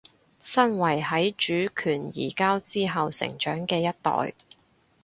[0.41, 4.33] 身為喺主權移交之後成長嘅一代